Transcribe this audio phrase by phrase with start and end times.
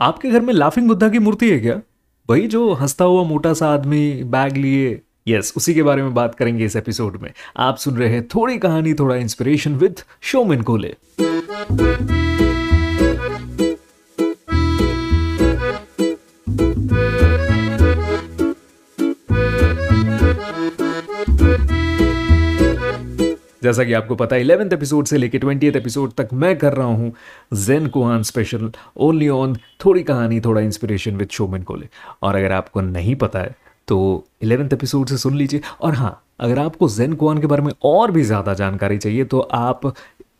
[0.00, 1.80] आपके घर में लाफिंग बुद्धा की मूर्ति है क्या?
[2.30, 6.34] वही जो हंसता हुआ मोटा सा आदमी बैग लिए। यस उसी के बारे में बात
[6.34, 10.96] करेंगे इस एपिसोड में। आप सुन रहे हैं थोड़ी कहानी, थोड़ा इंस्पिरेशन विद शोमिन कोले
[23.62, 26.86] जैसा कि आपको पता है इलेवेंथ एपिसोड से लेकर ट्वेंटी एपिसोड तक मैं कर रहा
[26.86, 27.12] हूँ
[27.56, 31.88] Zen koan special only on थोड़ी कहानी, थोड़ा इंस्पिरेशन विद शोमिन कोले
[32.22, 33.54] और अगर आपको नहीं पता है
[33.88, 37.72] तो इलेवेंथ एपिसोड से सुन लीजिए। और हाँ अगर आपको जेन कुआन के बारे में
[37.84, 39.92] और भी ज़्यादा जानकारी चाहिए तो आप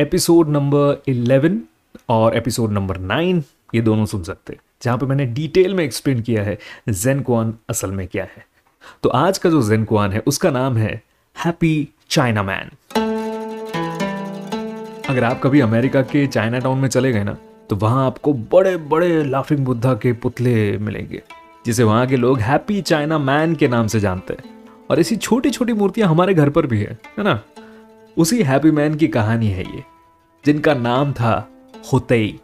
[0.00, 1.60] एपिसोड नंबर इलेवन
[2.08, 3.42] और एपिसोड नंबर नाइन
[3.74, 7.54] ये दोनों सुन सकते हैं, जहाँ पे मैंने डिटेल में एक्सप्लेन किया है जेन कुआन
[7.68, 8.44] असल में क्या है।
[9.02, 11.02] तो आज का जो जेन कुआन है, उसका नाम है
[11.36, 12.70] हैप्पी चाइना मैन
[15.08, 17.36] अगर आप कभी अमेरिका के चाइना टाउन में चले गए ना
[17.70, 21.20] तो वहाँ आपको बड़े बड़े लाफिंग बुद्धा के पुतले मिलेंगे,
[21.66, 24.54] जिसे वहाँ के लोग हैप्पी चाइना मैन के नाम से जानते हैं।
[24.90, 27.40] और ऐसी छोटी छोटी मूर्तियाँ हमारे घर पर भी है है ना?
[28.16, 29.82] उसी हैप्पी मैन की कहानी है ये,
[30.44, 31.48] जिनका नाम था
[31.92, 32.38] होतेई।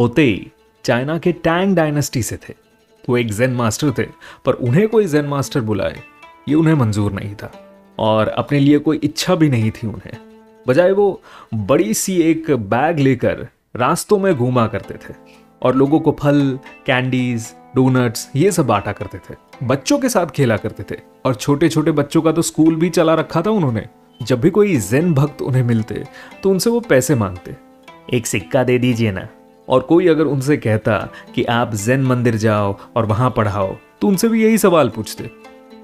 [0.00, 0.50] होतेई
[0.84, 2.54] चाइना के टैंग डायनेस्टी से थे।
[3.08, 4.06] वो एक जेन मास्टर थे,
[4.44, 6.02] पर उन्हें कोई जेन मास्टर बुलाए,
[6.48, 7.52] ये उन्हें मंजूर नहीं था।
[7.98, 10.16] और अपने लिए कोई इच्छा भी नहीं थी उन्हें।
[10.66, 11.22] बजाय वो
[11.54, 15.14] बड़ी सी एक बैग लेकर रास्तों में घूमा करते थे
[15.62, 20.56] और लोगों को फल कैंडीज डोनट्स ये सब बांटा करते थे। बच्चों के साथ खेला
[20.56, 23.86] करते थे और छोटे छोटे बच्चों का तो स्कूल भी चला रखा था उन्होंने।
[24.20, 26.04] जब भी कोई जेन भक्त उन्हें मिलते
[26.42, 27.56] तो उनसे वो पैसे मांगते।
[28.12, 29.28] एक सिक्का दे दीजिए ना।
[29.68, 30.98] और कोई अगर उनसे कहता
[31.34, 35.30] कि आप जैन मंदिर जाओ और वहाँ पढ़ाओ तो उनसे भी यही सवाल पूछते।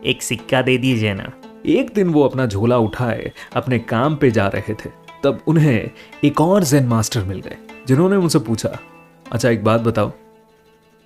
[0.06, 1.33] एक सिक्का दे दीजिए ना।
[1.66, 4.91] एक दिन वो अपना झोला उठाए, अपने काम पे जा रहे थे।
[5.25, 5.91] तब उन्हें
[6.25, 7.56] एक और जेन मास्टर मिल गए,
[7.89, 8.78] जिन्होंने उनसे पूछा
[9.33, 10.12] अच्छा एक बात बताओ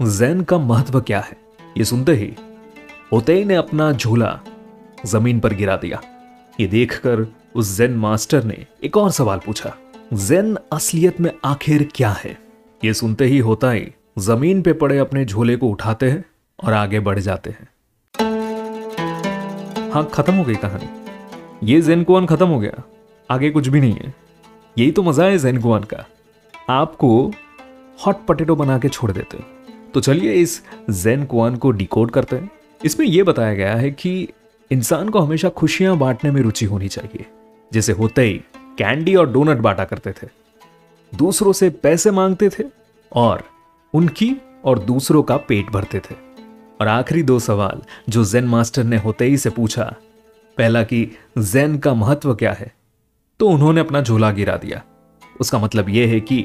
[0.03, 1.37] जैन का महत्व क्या है?
[1.79, 2.35] ये सुनते ही
[3.13, 4.41] होते ने अपना झोला
[5.07, 6.01] ज़मीन पर गिरा दिया।
[6.61, 9.77] ये देखकर उस जैन मास्टर ने एक और सवाल पूछा
[10.13, 12.39] जैन असलियत में आखिर क्या है?
[12.85, 16.25] ये सुनते ही होता ही ज़मीन पे पड़े अपने झोले को उठाते हैं
[16.65, 17.69] और आगे बढ़ जाते हैं।
[19.95, 22.83] हाँ खत्म हो गई कहानी। ये जेन कुआन खत्म हो गया।
[23.31, 24.13] आगे कुछ भी नहीं है।
[24.77, 26.05] यही तो मज़ा है जेन कुआन का।
[26.71, 27.11] आपको
[27.99, 29.39] हॉट पटेटो बना के छोड़ देते
[29.95, 30.61] तो चलिए इस
[30.91, 32.51] जेन कुआन को डिकोड करते हैं।
[32.81, 34.29] इसमें यह बताया गया है कि
[34.71, 37.27] इंसान को हमेशा खुशियाँ बांटने में रुचि होनी चाहिए।
[37.73, 38.41] जैसे होते ही
[38.79, 40.29] कैंडी और डोनट बांटा करते थे।
[41.13, 42.65] दूसरों से पैसे मांगते थे
[43.13, 43.45] और
[43.95, 44.35] उनकी
[44.65, 46.23] और दूसरों का पेट भरते थे।
[46.81, 49.85] और आखिरी दो सवाल जो जेन मास्टर ने होते ही से पूछा।
[50.59, 51.07] पहला कि
[51.39, 52.73] जेन का महत्व क्या है?
[53.41, 54.83] तो उन्होंने अपना झोला गिरा दिया।
[55.41, 56.45] उसका मतलब यह है कि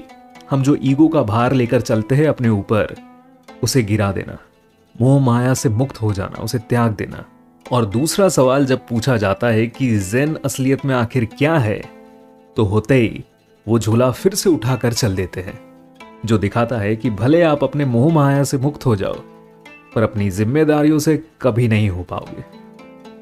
[0.52, 2.96] हम जो ईगो का भार लेकर चलते हैं अपने ऊपर,
[3.64, 4.38] उसे गिरा देना,
[4.96, 7.24] मोह माया से मुक्त हो जाना, उसे त्याग देना।
[7.66, 11.82] और दूसरा सवाल जब पूछा जाता है कि जेन असलियत में आखिर क्या है
[12.58, 13.24] तो होते ही
[13.68, 15.60] वो झोला फिर से उठाकर चल देते हैं,
[16.26, 19.16] जो दिखाता है कि भले आप अपने मोह माया से मुक्त हो जाओ
[20.00, 22.44] पर अपनी जिम्मेदारियों से कभी नहीं हो पाओगे।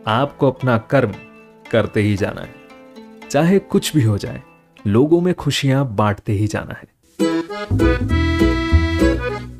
[0.07, 1.13] आपको अपना कर्म
[1.71, 4.41] करते ही जाना है। चाहे कुछ भी हो जाए,
[4.87, 6.87] लोगों में खुशियाँ बांटते ही जाना है।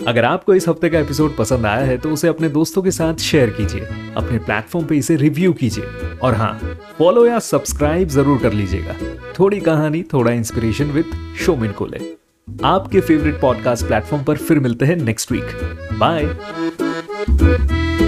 [0.07, 3.15] अगर आपको इस हफ़्ते का एपिसोड पसंद आया है तो उसे अपने दोस्तों के साथ
[3.21, 3.81] शेयर कीजिए,
[4.17, 6.53] अपने प्लेटफॉर्म पे इसे रिव्यू कीजिए। और हाँ
[6.99, 8.93] फॉलो या सब्सक्राइब ज़रूर कर लीजिएगा।
[9.39, 12.15] थोड़ी कहानी, थोड़ा इंस्पिरेशन विद शोमिन कोले
[12.47, 16.86] आपके फेवरेट पॉडकास्ट प्लेटफॉर्म पर फिर मिलते हैं नेक्स्ट वीक बाय
[17.35, 18.06] good.